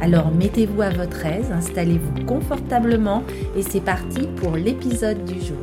[0.00, 3.24] Alors mettez-vous à votre aise, installez-vous confortablement
[3.56, 5.58] et c'est parti pour l'épisode du jour.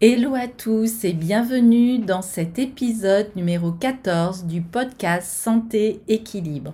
[0.00, 6.72] Hello à tous et bienvenue dans cet épisode numéro 14 du podcast Santé Équilibre.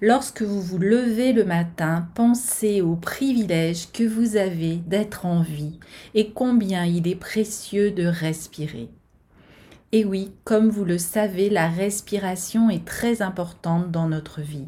[0.00, 5.78] Lorsque vous vous levez le matin, pensez au privilège que vous avez d'être en vie
[6.14, 8.90] et combien il est précieux de respirer.
[9.94, 14.66] Et oui, comme vous le savez, la respiration est très importante dans notre vie.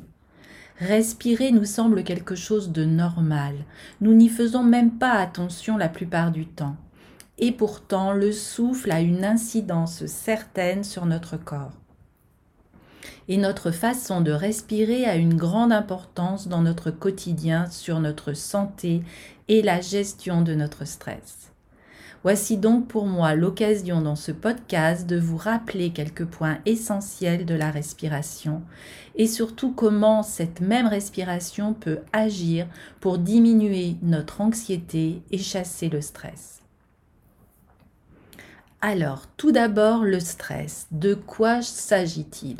[0.78, 3.56] Respirer nous semble quelque chose de normal.
[4.00, 6.77] Nous n'y faisons même pas attention la plupart du temps.
[7.38, 11.72] Et pourtant, le souffle a une incidence certaine sur notre corps.
[13.27, 19.02] Et notre façon de respirer a une grande importance dans notre quotidien sur notre santé
[19.48, 21.50] et la gestion de notre stress.
[22.27, 27.55] Voici donc pour moi l'occasion dans ce podcast de vous rappeler quelques points essentiels de
[27.55, 28.62] la respiration
[29.14, 32.66] et surtout comment cette même respiration peut agir
[32.98, 36.62] pour diminuer notre anxiété et chasser le stress.
[38.80, 40.88] Alors, tout d'abord, le stress.
[40.91, 42.56] De quoi s'agit-il?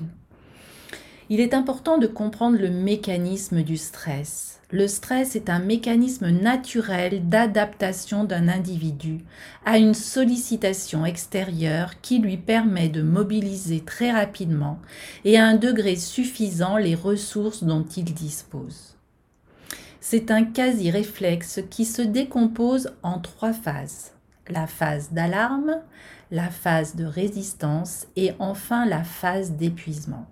[1.29, 4.56] Il est important de comprendre le mécanisme du stress.
[4.73, 9.21] Le stress est un mécanisme naturel d'adaptation d'un individu
[9.65, 14.81] à une sollicitation extérieure qui lui permet de mobiliser très rapidement
[15.25, 18.97] et à un degré suffisant les ressources dont il dispose.
[20.01, 24.15] C'est un quasi-réflexe qui se décompose en trois phases.
[24.49, 25.77] La phase d'alarme,
[26.33, 30.27] la phase de résistance et enfin la phase d'épuisement.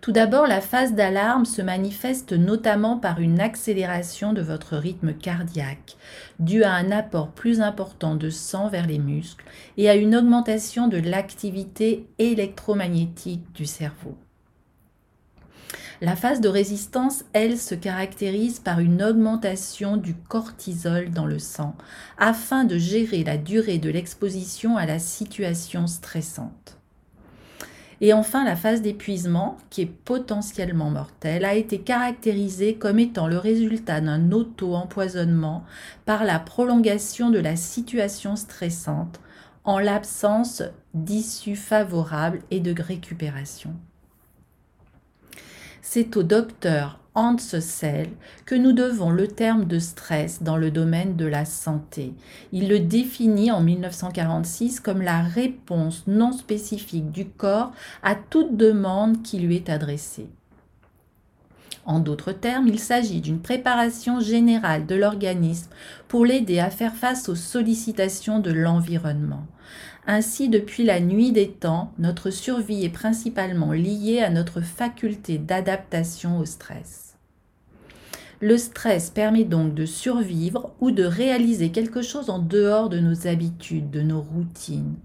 [0.00, 5.96] Tout d'abord, la phase d'alarme se manifeste notamment par une accélération de votre rythme cardiaque,
[6.38, 9.46] due à un apport plus important de sang vers les muscles
[9.78, 14.18] et à une augmentation de l'activité électromagnétique du cerveau.
[16.02, 21.76] La phase de résistance, elle, se caractérise par une augmentation du cortisol dans le sang,
[22.18, 26.78] afin de gérer la durée de l'exposition à la situation stressante.
[28.00, 33.38] Et enfin, la phase d'épuisement, qui est potentiellement mortelle, a été caractérisée comme étant le
[33.38, 35.64] résultat d'un auto-empoisonnement
[36.04, 39.20] par la prolongation de la situation stressante
[39.64, 40.62] en l'absence
[40.92, 43.74] d'issue favorable et de récupération.
[45.80, 48.08] C'est au docteur Hans Sell
[48.44, 52.12] que nous devons le terme de stress dans le domaine de la santé.
[52.52, 57.70] Il le définit en 1946 comme la réponse non spécifique du corps
[58.02, 60.28] à toute demande qui lui est adressée.
[61.86, 65.70] En d'autres termes, il s'agit d'une préparation générale de l'organisme
[66.08, 69.46] pour l'aider à faire face aux sollicitations de l'environnement.
[70.06, 76.38] Ainsi, depuis la nuit des temps, notre survie est principalement liée à notre faculté d'adaptation
[76.38, 77.03] au stress.
[78.44, 83.26] Le stress permet donc de survivre ou de réaliser quelque chose en dehors de nos
[83.26, 84.96] habitudes, de nos routines.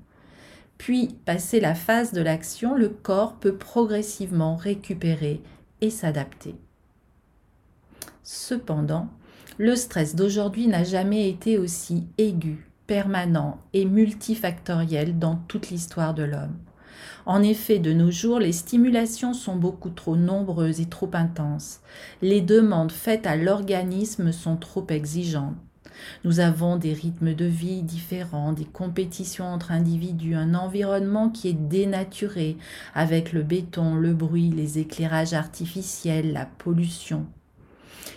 [0.78, 5.42] Puis, passé la phase de l'action, le corps peut progressivement récupérer
[5.80, 6.54] et s'adapter.
[8.24, 9.08] Cependant,
[9.58, 16.24] le stress d'aujourd'hui n'a jamais été aussi aigu permanent et multifactoriel dans toute l'histoire de
[16.24, 16.58] l'homme.
[17.30, 21.80] En effet, de nos jours, les stimulations sont beaucoup trop nombreuses et trop intenses.
[22.24, 25.54] Les demandes faites à l'organisme sont trop exigeantes.
[26.24, 31.54] Nous avons des rythmes de vie différents, des compétitions entre individus, un environnement qui est
[31.54, 32.58] dénaturé
[32.96, 37.28] avec le béton, le bruit, les éclairages artificiels, la pollution.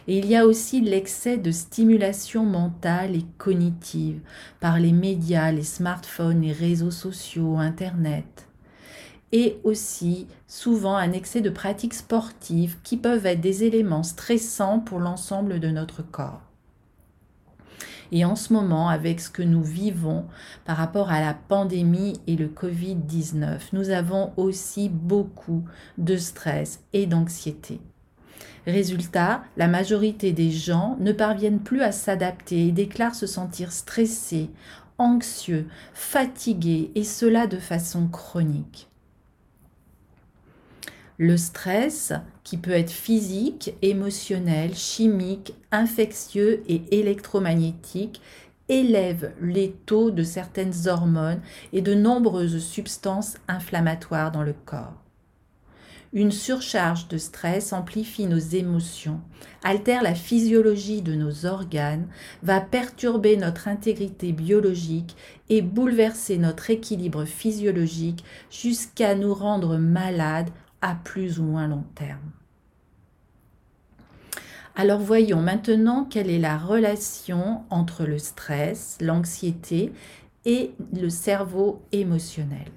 [0.09, 4.21] Et il y a aussi l'excès de stimulation mentale et cognitive
[4.59, 8.49] par les médias, les smartphones, les réseaux sociaux, Internet.
[9.33, 15.01] Et aussi souvent un excès de pratiques sportives qui peuvent être des éléments stressants pour
[15.01, 16.43] l'ensemble de notre corps.
[18.15, 20.27] Et en ce moment, avec ce que nous vivons
[20.67, 25.65] par rapport à la pandémie et le Covid-19, nous avons aussi beaucoup
[25.97, 27.81] de stress et d'anxiété.
[28.67, 34.51] Résultat, la majorité des gens ne parviennent plus à s'adapter et déclarent se sentir stressés,
[34.99, 38.92] anxieux, fatigués, et cela de façon chronique.
[41.19, 42.13] Le stress,
[42.43, 48.21] qui peut être physique, émotionnel, chimique, infectieux et électromagnétique,
[48.69, 51.41] élève les taux de certaines hormones
[51.73, 54.95] et de nombreuses substances inflammatoires dans le corps.
[56.15, 59.21] Une surcharge de stress amplifie nos émotions,
[59.65, 62.07] altère la physiologie de nos organes,
[62.43, 65.17] va perturber notre intégrité biologique
[65.49, 70.51] et bouleverser notre équilibre physiologique jusqu'à nous rendre malades
[71.03, 72.33] plus ou moins long terme.
[74.75, 79.93] Alors voyons maintenant quelle est la relation entre le stress, l'anxiété
[80.45, 82.71] et le cerveau émotionnel.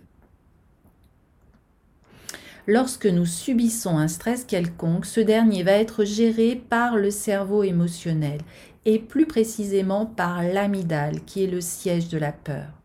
[2.67, 8.41] Lorsque nous subissons un stress quelconque, ce dernier va être géré par le cerveau émotionnel
[8.85, 12.84] et plus précisément par l'amygdale qui est le siège de la peur.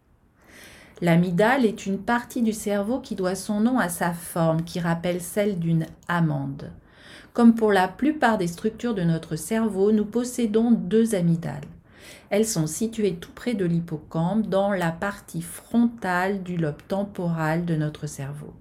[1.02, 5.22] L'amygdale est une partie du cerveau qui doit son nom à sa forme qui rappelle
[5.22, 6.70] celle d'une amande.
[7.32, 11.64] Comme pour la plupart des structures de notre cerveau, nous possédons deux amygdales.
[12.28, 17.76] Elles sont situées tout près de l'hippocampe dans la partie frontale du lobe temporal de
[17.76, 18.52] notre cerveau.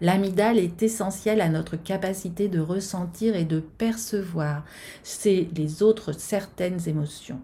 [0.00, 4.64] L'amygdale est essentielle à notre capacité de ressentir et de percevoir
[5.24, 7.40] les autres certaines émotions.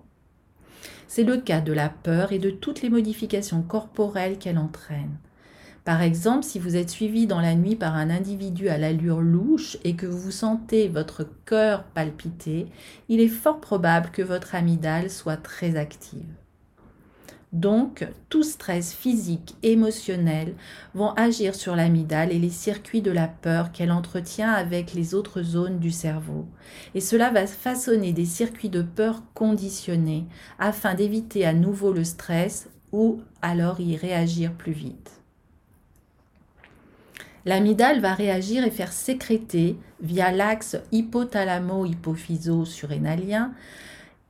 [1.09, 5.17] C'est le cas de la peur et de toutes les modifications corporelles qu'elle entraîne.
[5.85, 9.79] Par exemple, si vous êtes suivi dans la nuit par un individu à l'allure louche
[9.85, 12.67] et que vous sentez votre cœur palpiter,
[13.09, 16.27] il est fort probable que votre amygdale soit très active.
[17.57, 20.55] Donc, tout stress physique, émotionnel
[20.93, 25.41] vont agir sur l'amygdale et les circuits de la peur qu'elle entretient avec les autres
[25.41, 26.45] zones du cerveau.
[26.95, 30.27] Et cela va façonner des circuits de peur conditionnés
[30.59, 35.23] afin d'éviter à nouveau le stress ou alors y réagir plus vite.
[37.47, 43.55] L'amygdale va réagir et faire sécréter via l'axe hypothalamo-hypophyso-surrénalien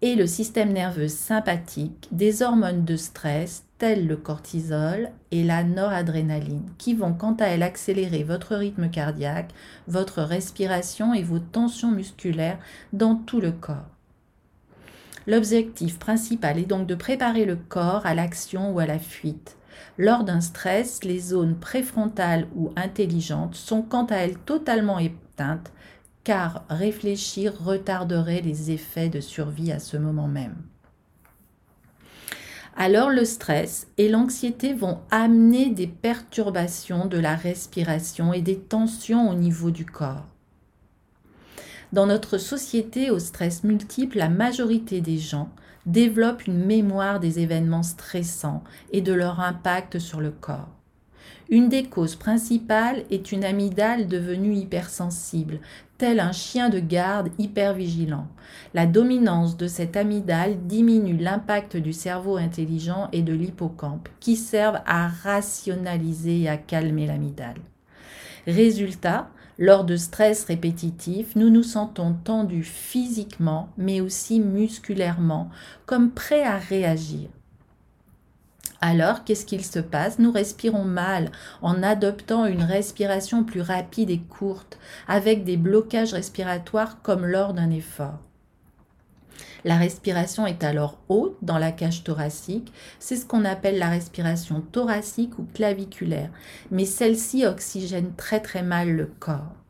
[0.03, 6.71] et le système nerveux sympathique des hormones de stress telles le cortisol et la noradrénaline,
[6.79, 9.53] qui vont quant à elles accélérer votre rythme cardiaque,
[9.87, 12.59] votre respiration et vos tensions musculaires
[12.93, 13.91] dans tout le corps.
[15.27, 19.57] L'objectif principal est donc de préparer le corps à l'action ou à la fuite.
[19.99, 25.73] Lors d'un stress, les zones préfrontales ou intelligentes sont quant à elles totalement éteintes
[26.27, 30.57] car réfléchir retarderait les effets de survie à ce moment même.
[32.77, 39.31] Alors le stress et l'anxiété vont amener des perturbations de la respiration et des tensions
[39.31, 40.27] au niveau du corps.
[41.93, 45.51] Dans notre société au stress multiple, la majorité des gens
[45.87, 50.77] développent une mémoire des événements stressants et de leur impact sur le corps.
[51.49, 55.61] Une des causes principales est une amygdale devenue hypersensible,
[55.97, 58.27] tel un chien de garde hyper vigilant.
[58.75, 64.81] La dominance de cette amygdale diminue l'impact du cerveau intelligent et de l'hippocampe, qui servent
[64.87, 67.61] à rationaliser et à calmer l'amygdale.
[68.49, 75.49] Résultat, lors de stress répétitifs, nous nous sentons tendus physiquement, mais aussi musculairement,
[75.87, 77.29] comme prêts à réagir.
[78.89, 80.21] Alors, qu'est-ce qu'il se passe?
[80.21, 84.79] Nous respirons mal en adoptant une respiration plus rapide et courte,
[85.09, 88.21] avec des blocages respiratoires comme lors d'un effort.
[89.65, 94.61] La respiration est alors haute dans la cage thoracique, c'est ce qu'on appelle la respiration
[94.61, 96.31] thoracique ou claviculaire,
[96.71, 99.66] mais celle-ci oxygène très très mal le corps.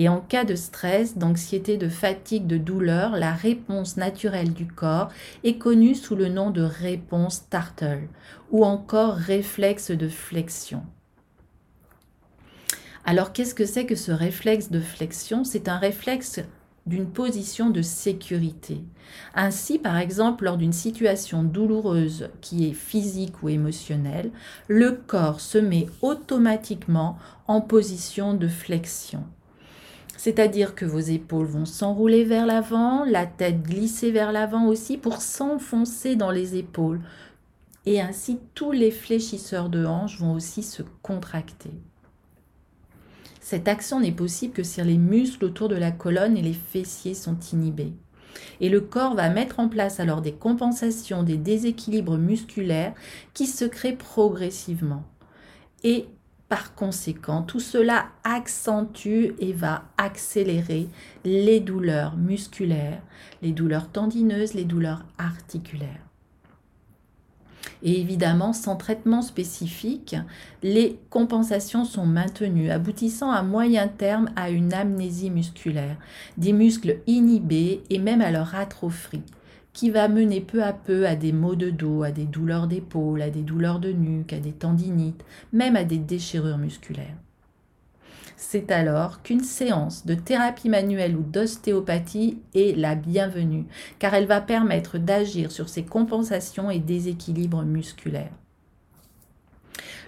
[0.00, 5.10] Et en cas de stress, d'anxiété, de fatigue, de douleur, la réponse naturelle du corps
[5.44, 8.08] est connue sous le nom de réponse Tartle
[8.50, 10.82] ou encore réflexe de flexion.
[13.04, 15.44] Alors qu'est-ce que c'est que ce réflexe de flexion?
[15.44, 16.40] C'est un réflexe
[16.86, 18.82] d'une position de sécurité.
[19.34, 24.30] Ainsi, par exemple, lors d'une situation douloureuse qui est physique ou émotionnelle,
[24.66, 29.24] le corps se met automatiquement en position de flexion.
[30.22, 35.22] C'est-à-dire que vos épaules vont s'enrouler vers l'avant, la tête glisser vers l'avant aussi pour
[35.22, 37.00] s'enfoncer dans les épaules.
[37.86, 41.70] Et ainsi, tous les fléchisseurs de hanches vont aussi se contracter.
[43.40, 47.14] Cette action n'est possible que si les muscles autour de la colonne et les fessiers
[47.14, 47.94] sont inhibés.
[48.60, 52.92] Et le corps va mettre en place alors des compensations des déséquilibres musculaires
[53.32, 55.02] qui se créent progressivement.
[55.82, 56.08] Et
[56.50, 60.88] par conséquent, tout cela accentue et va accélérer
[61.24, 63.00] les douleurs musculaires,
[63.40, 66.04] les douleurs tendineuses, les douleurs articulaires.
[67.84, 70.16] Et évidemment, sans traitement spécifique,
[70.64, 75.98] les compensations sont maintenues, aboutissant à moyen terme à une amnésie musculaire,
[76.36, 79.22] des muscles inhibés et même à leur atrophie,
[79.72, 83.22] qui va mener peu à peu à des maux de dos, à des douleurs d'épaule,
[83.22, 87.16] à des douleurs de nuque, à des tendinites, même à des déchirures musculaires.
[88.36, 93.66] C'est alors qu'une séance de thérapie manuelle ou d'ostéopathie est la bienvenue,
[93.98, 98.32] car elle va permettre d'agir sur ces compensations et déséquilibres musculaires.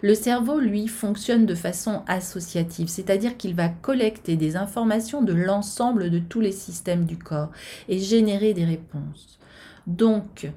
[0.00, 6.10] Le cerveau, lui, fonctionne de façon associative, c'est-à-dire qu'il va collecter des informations de l'ensemble
[6.10, 7.52] de tous les systèmes du corps
[7.88, 9.38] et générer des réponses.
[9.86, 10.50] Donc,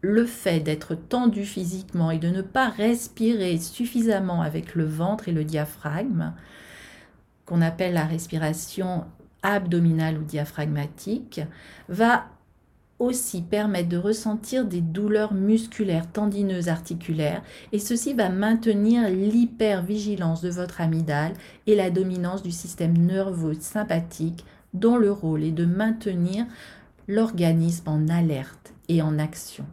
[0.00, 5.32] le fait d'être tendu physiquement et de ne pas respirer suffisamment avec le ventre et
[5.32, 6.32] le diaphragme
[7.46, 9.04] qu'on appelle la respiration
[9.42, 11.40] abdominale ou diaphragmatique,
[11.88, 12.26] va
[12.98, 20.50] aussi permettre de ressentir des douleurs musculaires, tendineuses, articulaires, et ceci va maintenir l'hypervigilance de
[20.50, 21.32] votre amygdale
[21.66, 26.46] et la dominance du système nerveux sympathique, dont le rôle est de maintenir
[27.08, 29.66] l'organisme en alerte et en action.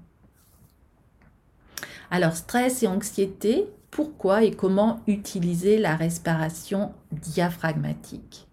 [2.11, 8.47] Alors, stress et anxiété pourquoi et comment utiliser la respiration diaphragmatique?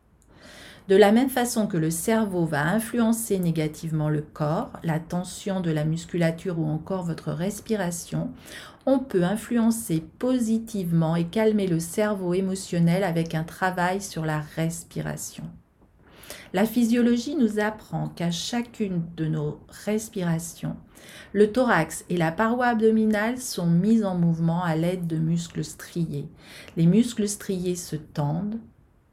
[0.89, 5.73] De la même façon que le cerveau va influencer négativement le corps, la tension de
[5.73, 8.31] la musculature ou encore votre respiration,
[8.87, 15.45] on peut influencer positivement et calmer le cerveau émotionnel avec un travail sur la respiration.
[16.53, 20.77] La physiologie nous apprend qu'à chacune de nos respirations,
[21.33, 26.29] le thorax et la paroi abdominale sont mis en mouvement à l'aide de muscles striés.
[26.77, 28.59] Les muscles striés se tendent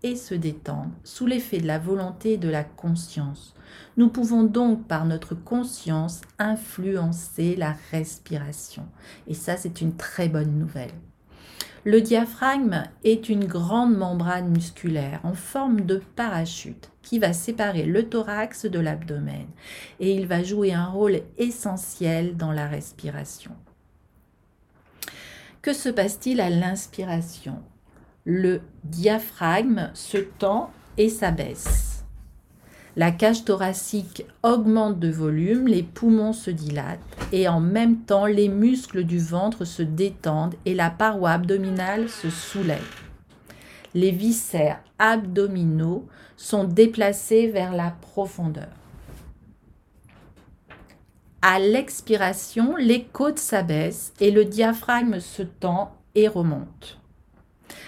[0.04, 3.56] et se détendent sous l'effet de la volonté et de la conscience.
[3.98, 8.86] Nous pouvons donc par notre conscience influencer la respiration.
[9.28, 10.92] Et ça, c'est une très bonne nouvelle.
[11.86, 18.08] Le diaphragme est une grande membrane musculaire en forme de parachute qui va séparer le
[18.08, 19.48] thorax de l'abdomen
[20.00, 23.52] et il va jouer un rôle essentiel dans la respiration.
[25.62, 27.62] Que se passe-t-il à l'inspiration?
[28.24, 31.93] Le diaphragme se tend et s'abaisse.
[32.96, 37.00] La cage thoracique augmente de volume, les poumons se dilatent
[37.32, 42.30] et en même temps les muscles du ventre se détendent et la paroi abdominale se
[42.30, 42.86] soulève.
[43.96, 46.08] Les viscères abdominaux
[46.38, 48.70] sont déplacés vers la profondeur.
[51.42, 57.00] À l'expiration, les côtes s'abaissent et le diaphragme se tend et remonte.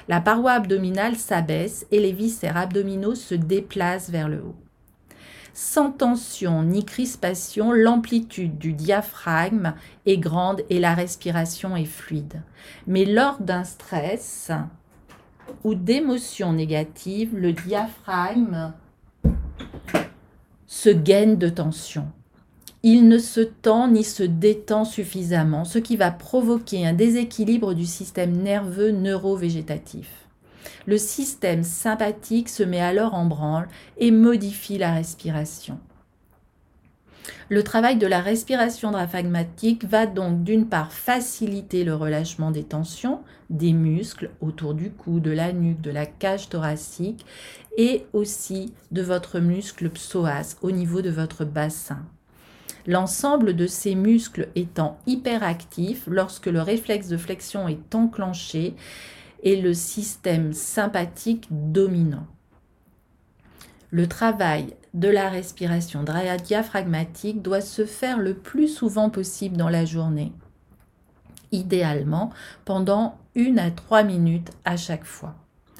[0.07, 4.64] La paroi abdominale s'abaisse et les viscères abdominaux se déplacent vers le haut.
[5.57, 9.73] Sans tension ni crispation, l'amplitude du diaphragme
[10.05, 12.41] est grande et la respiration est fluide.
[12.87, 14.51] Mais lors d'un stress
[15.63, 18.73] ou d'émotions négatives, le diaphragme
[20.67, 22.05] se gaine de tension.
[22.83, 27.85] Il ne se tend ni se détend suffisamment, ce qui va provoquer un déséquilibre du
[27.85, 30.24] système nerveux neurovégétatif.
[30.85, 33.67] Le système sympathique se met alors en branle
[33.97, 35.79] et modifie la respiration.
[37.49, 43.21] Le travail de la respiration diaphragmatique va donc d'une part faciliter le relâchement des tensions
[43.49, 47.25] des muscles autour du cou, de la nuque, de la cage thoracique
[47.77, 51.99] et aussi de votre muscle psoas au niveau de votre bassin.
[52.87, 58.75] L'ensemble de ces muscles étant hyperactifs lorsque le réflexe de flexion est enclenché,
[59.53, 62.25] le système sympathique dominant.
[63.91, 66.03] Le travail de la respiration
[66.43, 70.33] diaphragmatique doit se faire le plus souvent possible dans la journée,
[71.51, 72.31] idéalement
[72.65, 75.35] pendant une à trois minutes à chaque fois.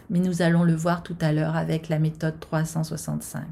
[0.09, 3.43] Mais nous allons le voir tout à l'heure avec la méthode 365.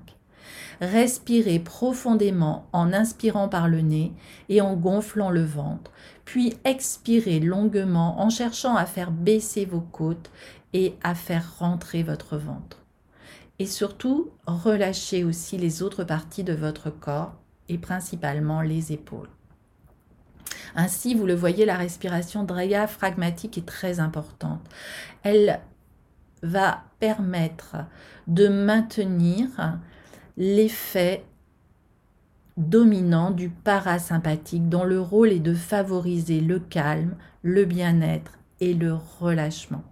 [0.82, 4.12] Respirez profondément en inspirant par le nez
[4.50, 5.92] et en gonflant le ventre,
[6.26, 10.32] puis expirez longuement en cherchant à faire baisser vos côtes
[10.74, 12.84] et à faire rentrer votre ventre.
[13.60, 17.34] Et surtout, relâchez aussi les autres parties de votre corps
[17.70, 19.30] et principalement les épaules.
[20.76, 24.62] Ainsi, vous le voyez, la respiration diaphragmatique est très importante.
[25.22, 25.62] Elle
[26.42, 27.78] va permettre
[28.28, 29.48] de maintenir
[30.36, 31.24] l'effet
[32.58, 38.94] dominant du parasympathique dont le rôle est de favoriser le calme, le bien-être et le
[39.20, 39.84] relâchement.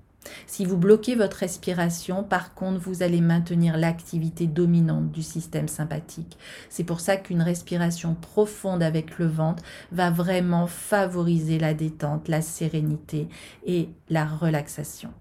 [0.46, 6.38] Si vous bloquez votre respiration, par contre, vous allez maintenir l'activité dominante du système sympathique.
[6.70, 12.42] C'est pour ça qu'une respiration profonde avec le ventre va vraiment favoriser la détente, la
[12.42, 13.28] sérénité
[13.66, 15.12] et la relaxation.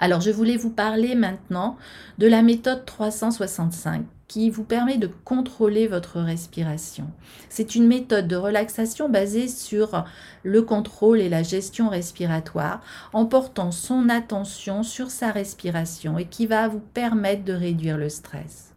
[0.00, 1.76] Alors, je voulais vous parler maintenant
[2.18, 7.10] de la méthode 365 qui vous permet de contrôler votre respiration.
[7.48, 10.04] C'est une méthode de relaxation basée sur
[10.42, 12.80] le contrôle et la gestion respiratoire
[13.12, 18.08] en portant son attention sur sa respiration et qui va vous permettre de réduire le
[18.08, 18.74] stress.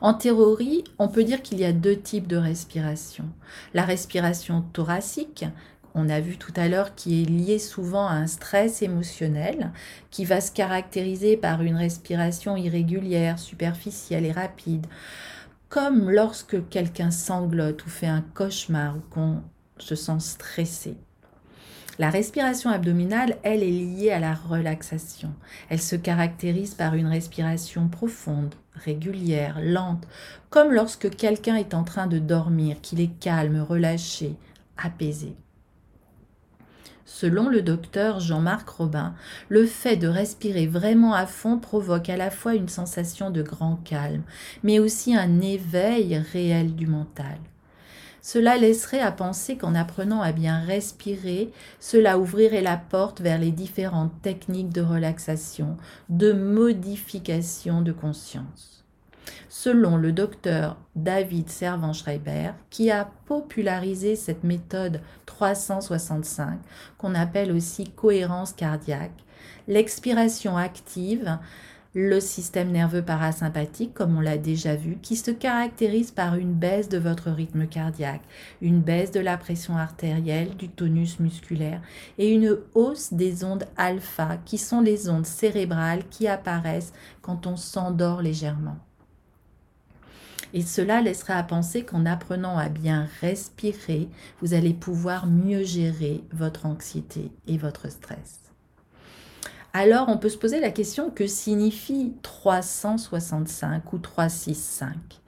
[0.00, 3.24] En théorie, on peut dire qu'il y a deux types de respiration.
[3.74, 5.44] La respiration thoracique,
[5.98, 9.72] on a vu tout à l'heure, qui est lié souvent à un stress émotionnel,
[10.10, 14.86] qui va se caractériser par une respiration irrégulière, superficielle et rapide,
[15.68, 19.42] comme lorsque quelqu'un sanglote ou fait un cauchemar ou qu'on
[19.78, 20.96] se sent stressé.
[21.98, 25.34] La respiration abdominale, elle, est liée à la relaxation.
[25.68, 30.06] Elle se caractérise par une respiration profonde, régulière, lente,
[30.48, 34.36] comme lorsque quelqu'un est en train de dormir, qu'il est calme, relâché,
[34.76, 35.34] apaisé.
[37.10, 39.14] Selon le docteur Jean-Marc Robin,
[39.48, 43.76] le fait de respirer vraiment à fond provoque à la fois une sensation de grand
[43.76, 44.22] calme,
[44.62, 47.38] mais aussi un éveil réel du mental.
[48.20, 51.50] Cela laisserait à penser qu'en apprenant à bien respirer,
[51.80, 55.78] cela ouvrirait la porte vers les différentes techniques de relaxation,
[56.10, 58.77] de modification de conscience
[59.48, 66.58] selon le docteur David Servan-Schreiber, qui a popularisé cette méthode 365,
[66.96, 69.24] qu'on appelle aussi cohérence cardiaque.
[69.66, 71.38] L'expiration active
[71.94, 76.88] le système nerveux parasympathique, comme on l'a déjà vu, qui se caractérise par une baisse
[76.88, 78.22] de votre rythme cardiaque,
[78.60, 81.80] une baisse de la pression artérielle, du tonus musculaire
[82.18, 86.92] et une hausse des ondes alpha, qui sont les ondes cérébrales qui apparaissent
[87.22, 88.76] quand on s'endort légèrement.
[90.54, 94.08] Et cela laissera à penser qu'en apprenant à bien respirer,
[94.40, 98.40] vous allez pouvoir mieux gérer votre anxiété et votre stress.
[99.72, 105.20] Alors on peut se poser la question que signifie 365 ou 365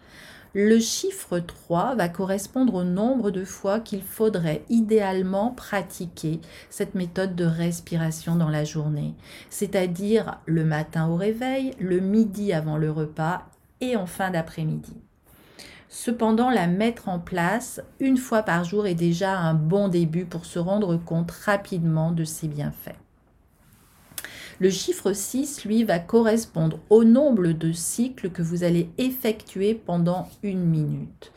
[0.52, 7.37] le chiffre 3 va correspondre au nombre de fois qu'il faudrait idéalement pratiquer cette méthode
[7.37, 9.14] de respiration dans la journée,
[9.48, 13.46] c'est-à-dire le matin au réveil, le midi avant le repas
[13.80, 14.96] et en fin d'après-midi.
[15.92, 20.44] Cependant, la mettre en place une fois par jour est déjà un bon début pour
[20.44, 22.96] se rendre compte rapidement de ses bienfaits.
[24.61, 30.29] Le chiffre 6, lui, va correspondre au nombre de cycles que vous allez effectuer pendant
[30.44, 31.33] une minute.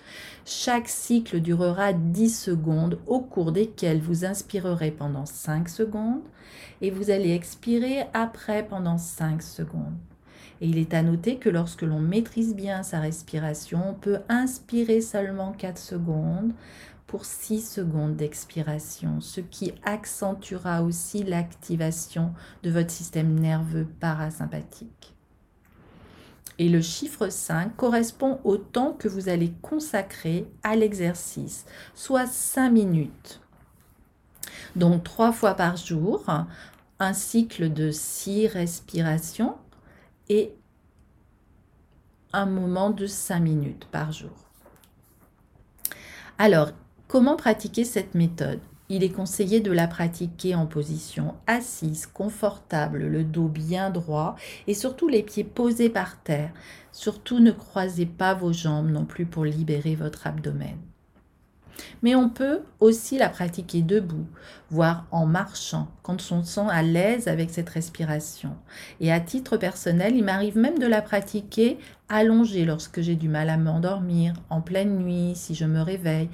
[0.45, 6.21] Chaque cycle durera 10 secondes au cours desquelles vous inspirerez pendant 5 secondes
[6.81, 9.97] et vous allez expirer après pendant 5 secondes.
[10.63, 15.01] Et il est à noter que lorsque l'on maîtrise bien sa respiration, on peut inspirer
[15.01, 16.53] seulement 4 secondes
[17.05, 22.31] pour 6 secondes d'expiration, ce qui accentuera aussi l'activation
[22.63, 25.13] de votre système nerveux parasympathique.
[26.59, 32.69] Et le chiffre 5 correspond au temps que vous allez consacrer à l'exercice, soit 5
[32.69, 33.41] minutes.
[34.77, 36.25] Donc 3 fois par jour,
[36.99, 39.55] un cycle de 6 respirations
[40.29, 40.53] et
[42.33, 44.31] un moment de 5 minutes par jour.
[46.37, 46.71] Alors,
[47.07, 48.59] comment pratiquer cette méthode?
[48.89, 54.35] Il est conseillé de la pratiquer en position assise, confortable, le dos bien droit
[54.67, 56.51] et surtout les pieds posés par terre.
[56.91, 60.77] Surtout ne croisez pas vos jambes non plus pour libérer votre abdomen.
[62.01, 64.27] Mais on peut aussi la pratiquer debout,
[64.69, 68.55] voire en marchant, quand on se sent à l'aise avec cette respiration.
[68.99, 71.77] Et à titre personnel, il m'arrive même de la pratiquer
[72.09, 76.29] allongée lorsque j'ai du mal à m'endormir, en pleine nuit, si je me réveille,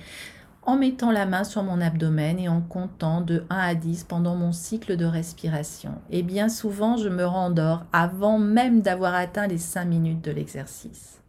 [0.64, 4.36] en mettant la main sur mon abdomen et en comptant de 1 à 10 pendant
[4.36, 5.96] mon cycle de respiration.
[6.12, 11.22] Et bien souvent, je me rendors avant même d'avoir atteint les 5 minutes de l'exercice.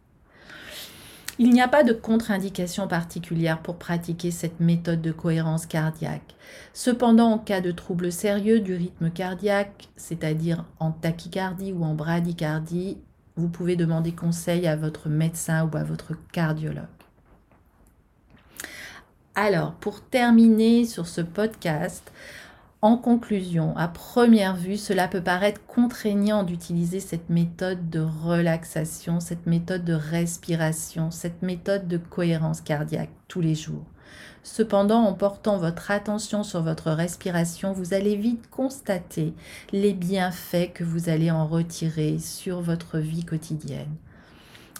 [1.39, 6.35] Il n'y a pas de contre-indication particulière pour pratiquer cette méthode de cohérence cardiaque.
[6.73, 12.97] Cependant, en cas de troubles sérieux du rythme cardiaque, c'est-à-dire en tachycardie ou en bradycardie,
[13.37, 16.85] vous pouvez demander conseil à votre médecin ou à votre cardiologue.
[19.33, 22.11] Alors, pour terminer sur ce podcast,
[22.83, 29.45] En conclusion, à première vue, cela peut paraître contraignant d'utiliser cette méthode de relaxation, cette
[29.45, 33.85] méthode de respiration, cette méthode de cohérence cardiaque tous les jours.
[34.41, 39.35] Cependant, en portant votre attention sur votre respiration, vous allez vite constater
[39.71, 43.95] les bienfaits que vous allez en retirer sur votre vie quotidienne.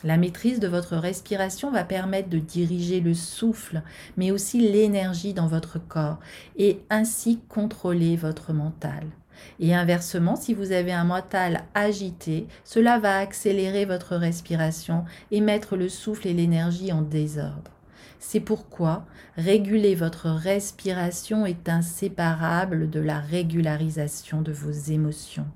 [0.04, 3.84] La maîtrise de votre respiration va permettre de diriger le souffle,
[4.18, 6.20] mais aussi l'énergie dans votre corps
[6.58, 9.06] et ainsi contrôler votre mental.
[9.60, 15.76] Et inversement, si vous avez un mental agité, cela va accélérer votre respiration et mettre
[15.76, 17.72] le souffle et l'énergie en désordre.
[18.20, 25.48] C'est pourquoi réguler votre respiration est inséparable de la régularisation de vos émotions.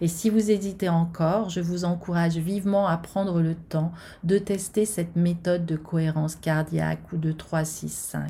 [0.00, 4.84] Et si vous hésitez encore, je vous encourage vivement à prendre le temps de tester
[4.84, 8.28] cette méthode de cohérence cardiaque ou de 3-6-5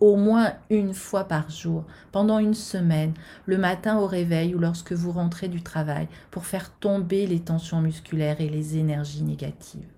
[0.00, 3.14] au moins une fois par jour, pendant une semaine,
[3.46, 7.80] le matin au réveil ou lorsque vous rentrez du travail, pour faire tomber les tensions
[7.80, 9.93] musculaires et les énergies négatives.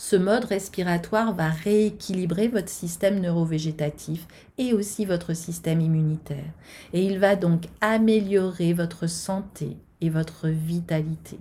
[0.00, 6.52] Ce mode respiratoire va rééquilibrer votre système neurovégétatif et aussi votre système immunitaire.
[6.92, 11.36] Et il va donc améliorer votre santé et votre vitalité.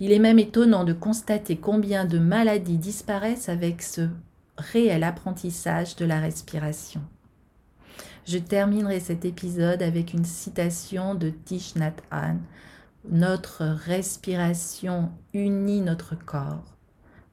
[0.00, 4.06] Il est même étonnant de constater combien de maladies disparaissent avec ce
[4.58, 7.00] réel apprentissage de la respiration.
[8.26, 12.40] Je terminerai cet épisode avec une citation de Thich Nhat Hanh.
[13.08, 16.73] Notre respiration unit notre corps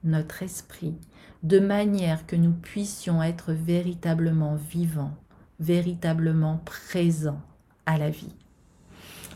[0.04, 0.94] notre esprit,
[1.42, 5.14] de manière que nous puissions être véritablement vivants,
[5.60, 7.40] véritablement présents
[7.86, 8.34] à la vie.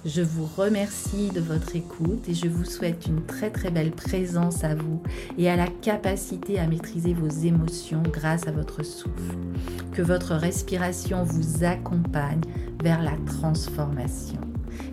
[0.05, 4.63] Je vous remercie de votre écoute et je vous souhaite une très très belle présence
[4.63, 5.03] à vous
[5.37, 9.35] et à la capacité à maîtriser vos émotions grâce à votre souffle.
[9.93, 12.43] Que votre respiration vous accompagne
[12.85, 14.39] vers la transformation.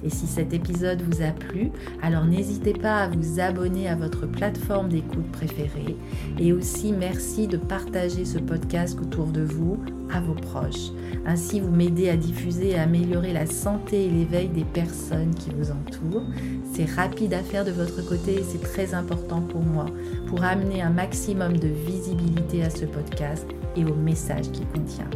[0.03, 4.25] Et si cet épisode vous a plu, alors n'hésitez pas à vous abonner à votre
[4.25, 5.95] plateforme d'écoute préférée.
[6.39, 9.79] Et aussi merci de partager ce podcast autour de vous,
[10.13, 10.91] à vos proches.
[11.25, 15.49] Ainsi, vous m'aidez à diffuser et à améliorer la santé et l'éveil des personnes qui
[15.51, 16.25] vous entourent.
[16.73, 19.85] C'est rapide à faire de votre côté et c'est très important pour moi
[20.27, 25.09] pour amener un maximum de visibilité à ce podcast et au message qu'il contient.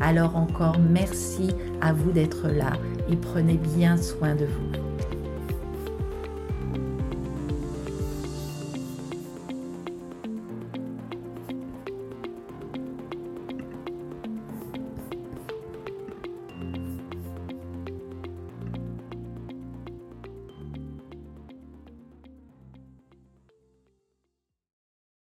[0.00, 1.48] Alors encore merci
[1.80, 2.72] à vous d'être là
[3.10, 4.89] et prenez bien soin de vous.